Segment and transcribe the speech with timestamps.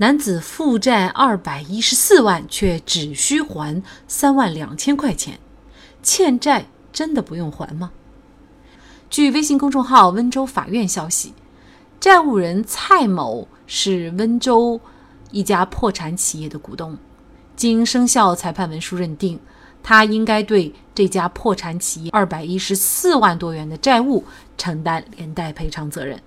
[0.00, 5.40] 男子负债二百一十四万，却只需还三万两千块钱，
[6.04, 7.90] 欠债真的不用还吗？
[9.10, 11.34] 据微信公众号温州法院消息，
[11.98, 14.80] 债务人蔡某是温州
[15.32, 16.96] 一家破产企业的股东，
[17.56, 19.40] 经生效裁判文书认定，
[19.82, 24.24] 他应该对这家破产企业二百一十四万多元的债务
[24.56, 26.22] 承担连带赔偿责任。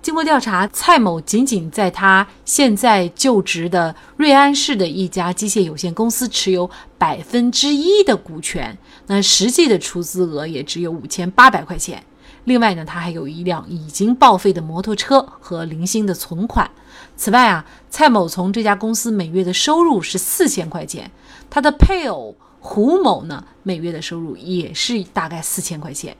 [0.00, 12.02] 经过调查，蔡某仅仅在他现在就职的瑞安市的一家机械有限公司持有百分之一的股权，那实际的出资额也只有五千八百块钱。
[12.44, 16.70] 另外呢，他还有一辆已经报废的摩托车和零星的存款。
[17.16, 21.10] 此外啊，蔡某从这家公司每月的收入是四千块钱，
[21.50, 26.16] 他的配偶胡某呢，每月的收入也是大概四千块钱。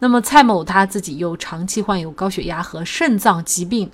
[0.00, 3.90] 那么蔡某他自己又长期患有高血压和肾脏疾病，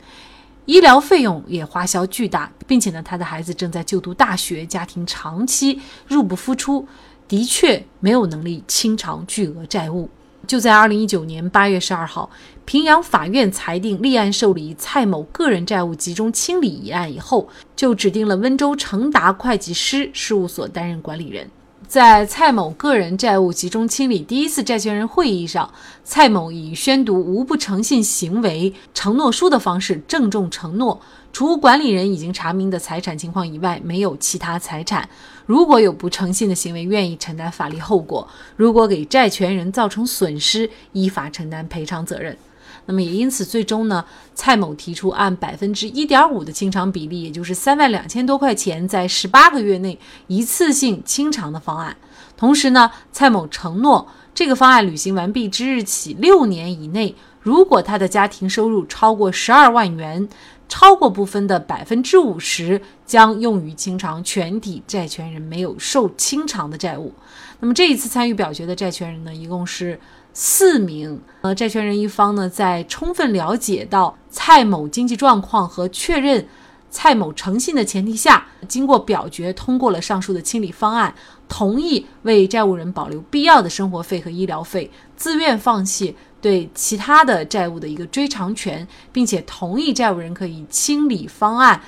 [0.64, 6.86] 医疗费用也花销巨大，并且呢，他的孩子正在就读大学，家庭长期入不敷出，
[7.26, 10.08] 的确没有能力清偿巨额债务。
[10.46, 12.30] 就在二零一九年八月十二号，
[12.64, 21.50] 平阳法院裁定立案受理蔡某个人债务集中清理一案以后，就指定了温州成达会计师事务所担任管理人。
[21.88, 31.00] 在蔡某个人债务集中清理第一次债权人会议上，蔡某以宣读无不诚信行为承诺书的方式郑重承诺，
[31.32, 35.08] 除管理人已经查明的财产情况以外，没有其他财产。
[35.46, 42.36] 如果有不诚信的行为，愿意承担法律后果；如果给债权人造成损失，依法承担赔偿责任。
[42.86, 51.96] 那么也因此，最终呢，蔡某提出按百分之一点五的清偿比例，也就是三万两千多块钱，在十八个月内一次性清偿的方案。
[52.36, 60.28] 同时呢，蔡某承诺，这个方案履行完毕之日起六年以内，如果他的家庭收入超过十二万元，
[60.68, 67.12] 超过部分的百分之五十，将用于清偿全体债权人没有受清偿的债务。
[67.58, 69.98] 那么这一次参与表决的债权人呢，一共是。
[70.38, 76.46] 四名呃债权人一方呢，在充分了解到蔡某经济状况和确认
[76.90, 81.14] 蔡某诚信的前提下，经过表决通过了上述的清理方案，
[81.48, 91.80] 同意为债务人保留必要的生活费和医疗费，自愿放弃对其他的债务的一个追偿权，并且同意债务人可以清理方案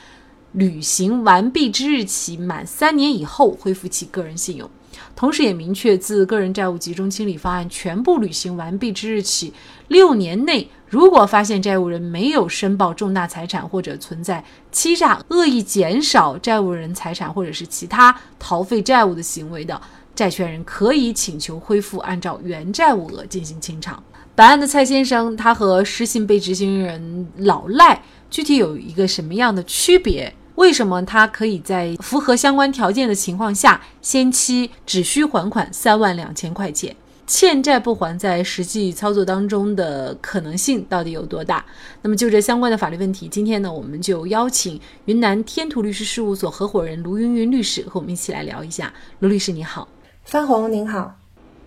[0.52, 4.70] 履行完毕之日起满三年以后恢复其个人信用。
[5.14, 9.52] 同时，也明确自个人债务集中清理方案全部履行完毕之日起
[9.88, 19.80] 六年内，如果发现债务人没有申报重大财产或者存在欺诈、恶意减少债务人财产或者是其他逃废债务的行为的，
[20.14, 24.02] 债权人可以请求恢复按照原债务额进行清偿。
[24.34, 28.00] 本案的蔡先生，他和失信被执行人老赖
[28.30, 30.32] 具体有一个什么样的区别？
[30.58, 36.96] 为什么他可以在符合相关条件的情况下，先期只需还款三万两千块钱，
[37.28, 41.64] 欠债不还，在实际操作当中的可能性到底有多大？
[42.02, 48.92] 那么就这相关的法律问题，今天呢，我们就邀请云南天图律师事务所合伙人卢云云律师和我们一起来聊一下。
[49.20, 49.86] 卢律师你好，
[50.24, 51.14] 方红您好，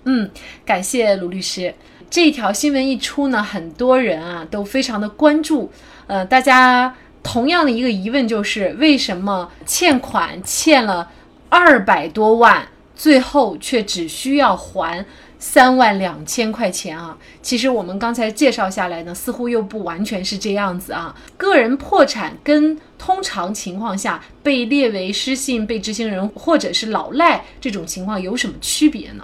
[0.04, 0.30] 嗯，
[0.66, 1.74] 感谢卢律师。
[2.10, 5.72] 这一条新闻一出呢，很多人啊都非常的关注，
[6.08, 6.94] 呃，大家。
[7.24, 11.10] 同样的一个疑问就是，为什么欠款欠了
[11.50, 15.06] 二百多万，最后却只需要还
[15.38, 17.18] 三万两千块钱啊？
[17.42, 21.16] 其实我们刚才介绍下来呢，似乎又不完全是这样子啊。
[21.38, 29.24] 个人破产跟通常情况下被列为失信被执行人或者是老赖这种情况有什么区别呢？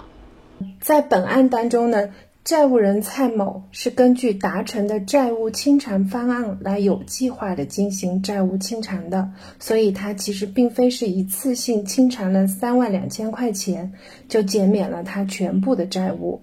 [0.80, 2.08] 在本案当中呢？
[2.44, 13.92] 债务人蔡某是根据达成的债务清偿方案来有计划的进行债务清偿的，所以他其实并非是一次性清偿了三万两千块钱
[14.28, 16.40] 就减免了他全部的债务。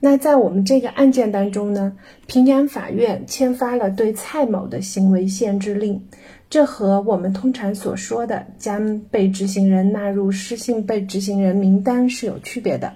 [0.00, 1.96] 那在我们这个案件当中呢，
[2.26, 6.02] 平阳法院签发了对蔡某的行为限制令，
[6.50, 12.92] 这和我们通常所说的将被执行人纳入失信被执行人名单是有区别的。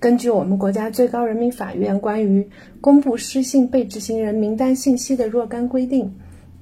[0.00, 2.48] 根据我们国家最高人民法院关于
[2.80, 6.14] 公布失信被执行人名单信息的若干规定，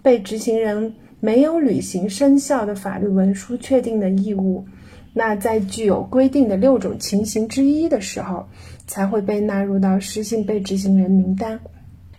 [0.02, 4.64] 被执行人没有履行生效的法律文书确定的义务，
[5.12, 8.46] 那在具有规定的六种情形之一的时候，
[8.86, 11.60] 才会被纳入到失信被执行人名单。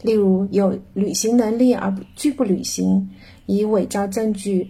[0.04, 3.10] 例如，有履行能力而不拒不履行，
[3.48, 4.70] 以伪造证据、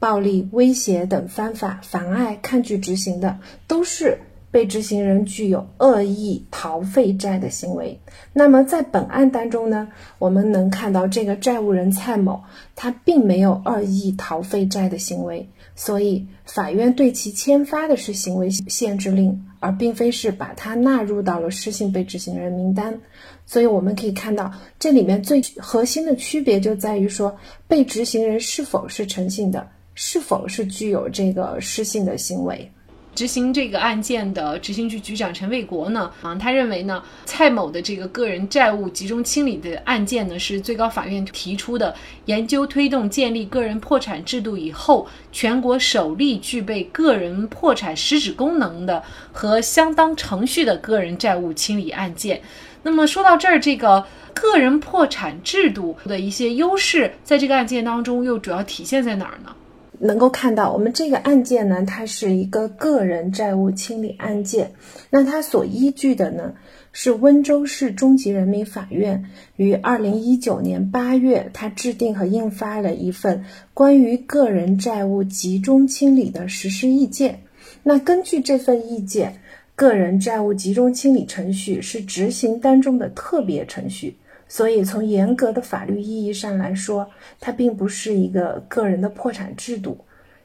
[0.00, 3.38] 暴力、威胁等方法妨碍、抗拒执行的，
[3.68, 4.18] 都是。
[4.54, 7.98] 被执行人具有恶意逃废债的行为。
[8.32, 9.88] 那么在本案当中呢，
[10.20, 12.40] 我们能看到这个债务人蔡某，
[12.76, 22.96] 他并没有恶意逃废债的行为，所以法院对其签发的是行为限制令，而并非是把他纳入到了失信被执行人名单。
[23.44, 27.36] 所以我们可以看到，这里面最核心的区别就在于说，
[27.66, 29.66] 被执行人是否是诚信的，
[29.96, 32.70] 是否是具有这个失信的行为。
[33.14, 41.94] 执行这个案件的执行局局长陈卫国呢，啊，他认为呢，蔡某的这个个人债务集中清理的案件呢，是最高法院提出的
[42.26, 49.02] 研究推动建立个人破产制度以后，全国首例具备个人破产实质功能的
[49.32, 52.40] 和相当程序的个人债务清理案件。
[52.82, 59.54] 那么说到这儿，这个个人破产制度的一些优势，在这个案件当中又主要体现在哪儿呢？
[59.98, 64.72] 能够看到，我们这个案件呢，它是一个个人债务清理案件。
[65.10, 66.54] 那它所依据的呢，
[66.92, 69.24] 是温州市中级人民法院
[69.56, 77.40] 于二零一九年八月，它制定和印发了一份关于个人债务集中清理的实施意见。
[77.82, 79.40] 那根据这份意见，
[79.76, 84.16] 个人债务集中清理程序是执行当中的特别程序。
[84.56, 87.10] 所以，从严格的法律意义上来说，
[87.40, 89.98] 它并不是一个个人的破产制度。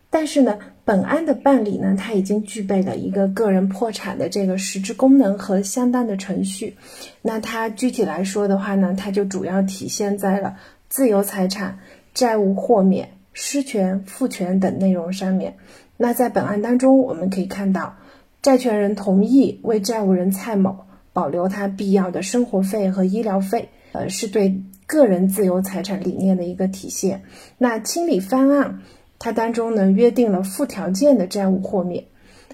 [0.09, 6.75] 但是呢，本案的办理呢，它已经具备了一个个人破产的这个实质功能和相当的程序。
[7.21, 10.57] 那它具体来说的话呢，它就主要体现在了
[10.87, 11.77] 自由财产、
[12.15, 15.55] 债务豁免、失权、复权等内容上面。
[15.97, 17.95] 那在本案当中，我们可以看到，
[18.41, 23.69] 债权人同意为债务人蔡某保留他必要的生活费和医疗费。
[23.91, 27.23] 呃，是对个人自由财产理念的一个体现。
[27.57, 28.81] 那清理方案，
[29.17, 32.03] 它当中呢约定了附条件的债务豁免，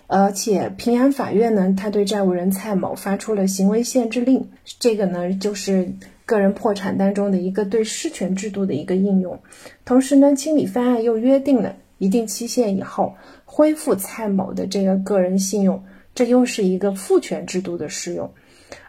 [0.07, 4.49] 而且平阳法院呢，他对债务人蔡某发出了行为限制令，
[4.79, 5.93] 这个呢就是
[6.25, 9.39] 个人破产当中的一个对失权制度的一个应用。
[9.83, 13.13] 同时呢，清理方案又约定了一定期限以后
[13.45, 15.83] 恢复蔡某的这个个人信用，
[16.13, 18.31] 这又是一个复权制度的适用。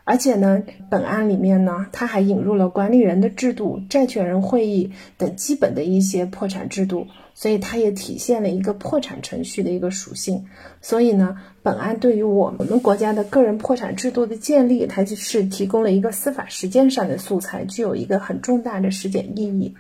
[0.05, 10.45] 而且呢，本案里面呢，他还引入了管理人的制度、债权人会议等基本的一些破产制度，所以它也体现了一个破产程序的一个属性。
[10.81, 19.75] 所以呢，本案对于我们国家的个人破产制度的建立，它就是提供了一个司法实践上的素材，具有一个很重大的实践意义。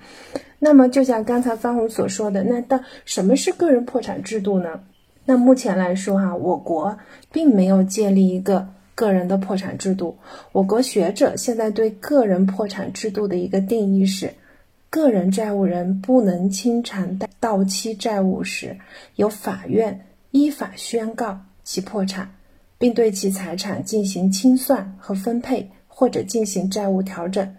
[0.59, 4.81] 那么，就像刚才方红所说的，那到什么是个人破产制度呢？
[5.25, 6.99] 那目前来说哈，我国
[7.31, 8.71] 并没有建立一个。
[8.97, 10.17] 个人的破产制度，
[10.53, 14.33] 我国学者现在对个人破产制度的一个定义是：
[14.89, 18.75] 个人债务人不能清偿到期债务时，
[19.17, 22.35] 由法院依法宣告其破产，
[22.79, 27.55] 并对其财产进行清算和分配，或者进行债务调整，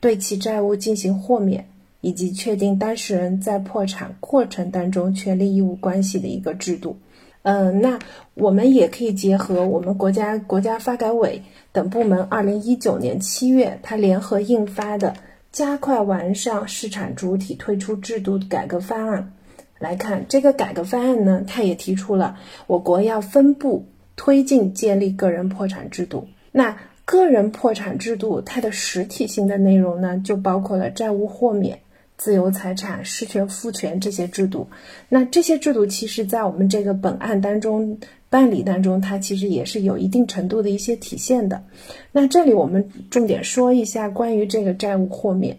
[0.00, 1.68] 对其债务进行豁免，
[2.00, 6.96] 以及确定当事人在破产过程当中权利义务关系的一个制度。
[7.42, 7.98] 嗯，那
[8.34, 11.42] 我们也可以结合我们国家国家发改委
[11.72, 15.08] 等部门二零一九年七月，它联合印发的
[15.50, 19.32] 《加快完善市场主体退出制度改革方案》
[19.78, 26.28] 来看，这个改革方案呢，它也提出了我国要分步推进建立个人破产制度。
[26.52, 31.80] 那个人破产制度它的实体性的内容呢，就包括了债务豁免。
[32.20, 34.68] 自由财产、失权、复权这些制度，
[35.08, 37.98] 那这些制度其实，在我们这个本案当中
[38.28, 41.64] 办理当中，它其实也是有一定程度的一些体现的。
[42.12, 45.56] 那这里我们重点说一下关于这个债务豁免，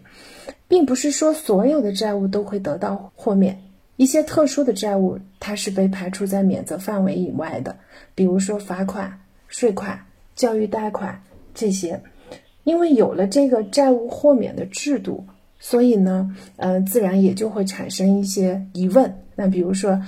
[0.68, 3.60] 并不是说所有的债务都会得到豁免，
[3.96, 7.76] 一些特殊的债务它是被排除在免责范围以外的，
[8.14, 10.00] 比如说罚款、税款、
[10.36, 11.20] 教育贷款
[11.56, 12.00] 这些，
[12.62, 15.26] 因为有了这个债务豁免的制度。
[15.64, 19.14] 所以呢，呃，自然也就会产生一些疑问。
[19.36, 20.02] 那比如说，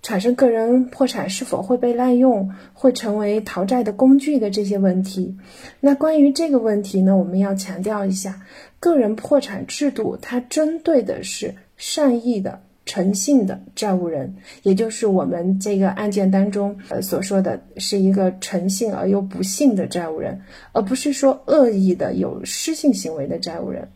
[0.00, 5.36] 产生个人破产是否会被滥用，会成为逃债的工具的这些问题。
[5.80, 8.40] 那关于这个问题呢，我们要强调一下，
[8.78, 14.32] 个人破产制度它针对的是善意的、诚信的债务人，
[14.62, 20.40] 也就是我们这个案件当中呃所说的是一个诚信而又不幸的债务人，
[20.70, 23.88] 而不是说恶意的有失信行为的债务人。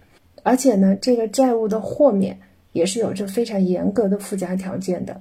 [0.46, 2.38] 而且呢，这个债务的豁免
[2.70, 5.20] 也是有着非常严格的附加条件的。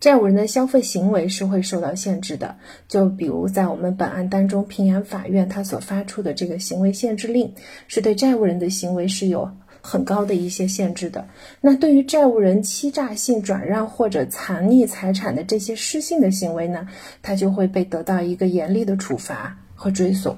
[0.00, 2.56] 债务人的消费行为是会受到限制的。
[2.88, 7.54] 就比如在我们本案当中，平阳法院他所发出的这个行为限制令，
[7.86, 9.48] 是对债务人的行为是有
[9.80, 11.24] 很高的一些限制的。
[11.60, 16.88] 那对于债务人欺诈性转让或者藏匿财产的这些失信的行为呢，
[17.22, 20.36] 他就会被得到一个严厉的处罚和追索。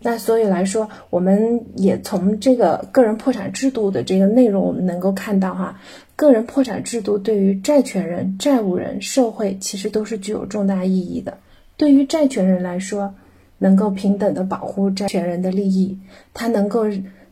[0.00, 5.80] 那所以来说，我们也从这个个人破产制度的这个内容，我们能够看到哈，
[6.14, 11.38] 个人破产制度对于债权人、债务人、社会其实都是具有重大意义的。
[11.76, 13.12] 对于债权人来说，
[13.58, 15.98] 能够平等的保护债权人的利益，
[16.32, 16.84] 他能够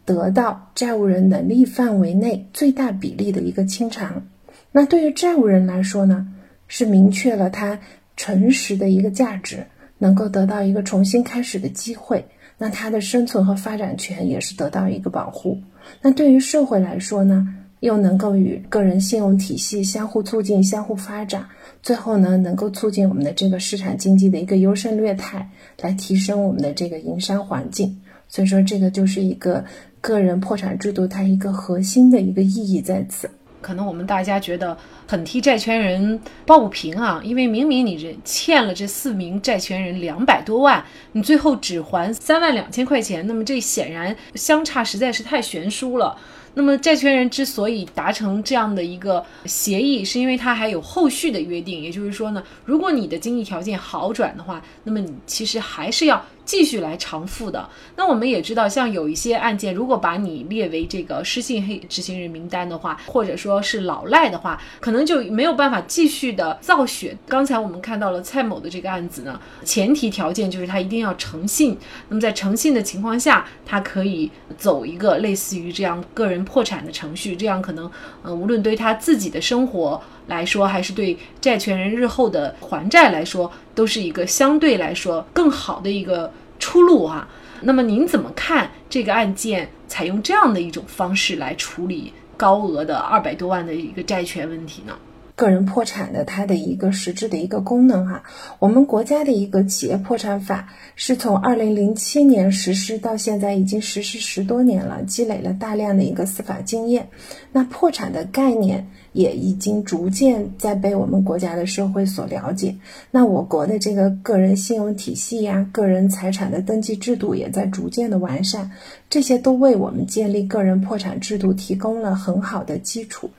[0.04, 4.26] 得到债务人能力范围内最大比例的一个清偿。
[4.72, 6.26] 那对于债务人来说呢，
[6.66, 7.78] 是明确了他
[8.16, 9.66] 诚实的一个价值，
[9.98, 12.24] 能够得到一个重新开始的机会。
[12.58, 15.58] 那他的生存和发展权也是得到一个保护。
[16.00, 17.46] 那对于社会来说呢，
[17.80, 21.46] 又能够与个人信用体系相互促进、相互发展，
[21.82, 25.48] 最后呢，能够促进我们的这个市场经济的一个优胜劣汰，
[25.80, 28.00] 来提升我们的这个营商环境。
[28.28, 29.64] 所以说，这个就是一个
[30.00, 33.30] 个人破产制度它一个核心的一个意义在此。
[33.60, 46.16] 可能我们大家觉得很替债权人抱不平啊，因为明明你这欠了这四名债权人两百多万，你最后只还三万两千块钱，那么这显然相差实在是太悬殊了。
[46.54, 56.24] 那么债权人之所以达成这样的一个协议，是因为他还有后续的约定，也就是说呢，如果你的经济条件好转的话，那么你其实还是要。
[56.46, 57.68] 继续来偿付的。
[57.96, 67.14] 那我们也知道，像有一些案件，如果把你列为这个失信黑执行人名单的话，或者说是老赖的话，可能就没有办法继续的造血。
[67.28, 71.76] 刚才我们看到了蔡某的这个案子呢，前提条件就是他一定要诚信。
[72.08, 77.90] 那么在诚信的情况下，他可以走一个类似于这样个人破产的程序，这样可能，
[78.22, 80.00] 呃，无论对他自己的生活。
[80.26, 87.28] 来说，还是对债权人日后的还债来说，都是一个相对来说更好的一个出路啊。
[87.60, 94.92] 那么您怎么看这个案件采用这样的一种方式来处理高额的二百多万的一个债权问题呢？
[95.34, 98.22] 个人破产的它的一个实质的一个功能哈，
[98.58, 107.10] 我们国家的一个企业破产法是从二零零七年实施到现在已经实施十多年了，积累了大量的一个司法经验。
[107.52, 112.76] 那破产的概念也已经逐渐在被我们国家的社会所了解。
[113.10, 118.70] 那我国的这个个人信用体系呀，个人财产的登记制度也在逐渐的完善，
[119.08, 123.30] 这些都为我们建立个人破产制度提供了很好的基础。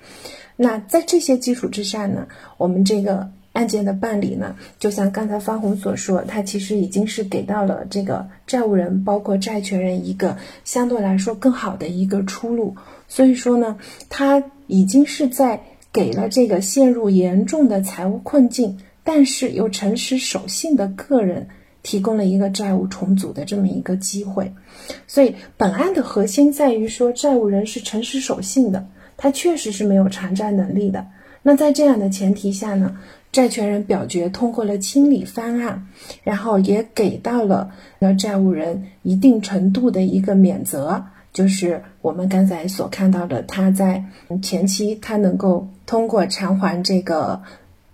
[0.56, 12.76] 那在这些基础之上呢，我们这个案件的办理呢，就像刚才方红所说，他其实已经是给到了这个债务人，包括债权人一个相对来说更好的一个出路。
[13.08, 13.78] 所以说呢，
[14.10, 15.62] 它已经是在
[15.92, 21.48] 给了这个陷入严重的财务困境，但是又诚实守信的个人，
[21.84, 24.54] 提供了一个债务重组的这么一个机会。
[25.08, 28.88] 所以本案的核心在于说，债务人是诚实守信的。
[29.20, 31.08] 他确实是没有偿债能力的。
[31.42, 32.98] 那在这样的前提下呢，
[33.32, 35.88] 债权人表决通过了清理方案，
[36.24, 41.06] 然后也给到了那债务人一定程度的一个免责，
[41.38, 44.04] 就是我们刚才所看到的，他在
[44.42, 47.40] 前期他能够通过偿还这个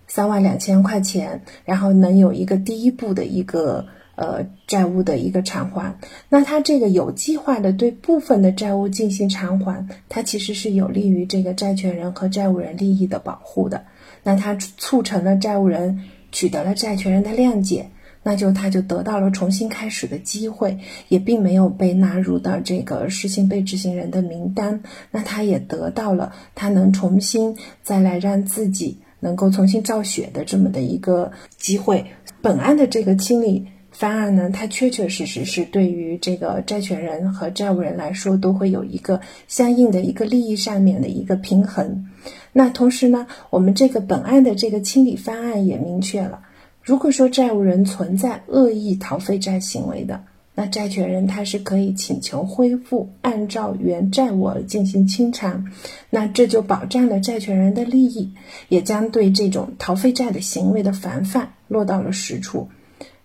[0.06, 3.84] 三万两千块钱，然后能有一个第一步的一个。
[4.16, 5.92] 呃，债务的一个偿还，
[6.28, 13.82] 那他这个有计划的对部分的债务进行偿还，它其实是有利于这个债权人和债务人利益的保护的。
[14.22, 17.90] 那它促成了债务人取得了债权人的谅解，
[18.24, 20.76] 那就他就得到了重新开始的机会，
[21.06, 24.82] 也并没有被纳入到这个失信被执行人的名单。
[25.12, 32.06] 那他也得到了他能重新再来让自己能够重新造血的这么的一个机会。
[32.42, 33.68] 本案的这个清理。
[33.96, 42.06] 方案呢，它确确实实是对于这个债权人和债务人来说，都会有一个相应的一个利益上面的一个平衡。
[42.52, 46.40] 那同时呢，我们这个本案的这个清理方案也明确了，
[46.84, 50.22] 如果说债务人存在恶意逃废债行为的，
[50.54, 55.66] 那债权人他是可以请求恢复，按照原债务而进行清偿。
[56.10, 58.30] 那这就保障了债权人的利益，
[58.68, 62.68] 也将对这种逃废债的行为的防范落到了实处。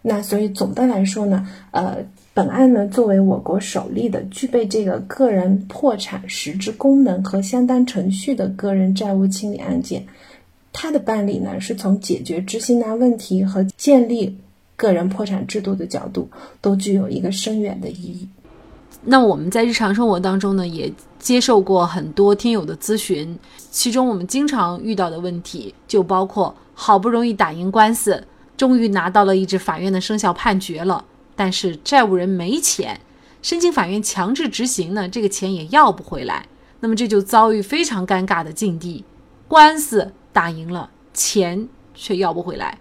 [0.01, 1.97] 那所以总的来说呢，呃，
[2.33, 10.05] 本案呢作为我国首例的具备这个个人破产实质功能和相当程序的个人债务清理案件，
[10.81, 14.33] 它的办理呢是从解决执行难问题和建立
[14.77, 16.29] 个人破产制度的角度，
[16.61, 18.25] 都具有一个深远的意义。
[19.03, 23.37] 那我们在日常生活当中呢，也接受过很多听友的咨询，
[23.69, 31.03] 其中我们经常遇到的问题就包括：好不容易打赢官司，终于拿到了一纸法院的生效判决了，
[31.35, 32.97] 但是债务人没钱，
[33.41, 36.45] 申请法院强制执行呢，这个钱也要不回来，
[36.79, 39.03] 那么这就遭遇非常尴尬的境地，
[39.45, 42.77] 官司打赢了，钱却要不回来。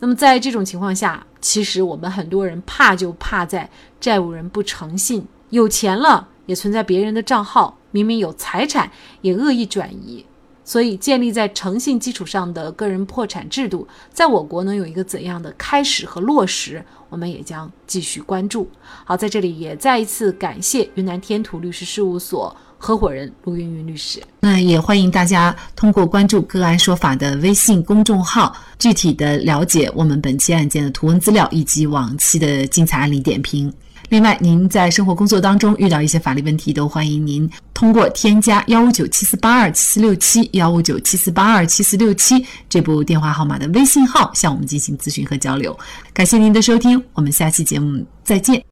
[0.00, 3.70] 那么在这种情况下，其实我们很多人怕就怕在
[4.00, 5.24] 债务人不诚信。
[5.50, 10.26] 有钱了也存在别人的账号，明明有财产也恶意转移，
[10.64, 18.68] 所以建立在诚信基础上的个人破产制度，在我国能有一个怎样的开始和落实，我们也将继续关注。
[19.04, 24.22] 好，在这里也再一次感谢云南天图律师事务所合伙人陆云云律师。
[24.38, 33.72] 那也欢迎大家通过关注“个案说法”的微信公众号，具体的了解我们本期案件的图文资料以及往期的精彩案例点评。
[34.08, 45.76] 另外，您在生活工作当中遇到一些法律问题，都欢迎您通过添加幺五九七四八二七四六七幺五九七四八二七四六七这部电话号码的微信号向我们进行咨询和交流。
[46.12, 48.62] 感谢您的收听，我们下期节目再见。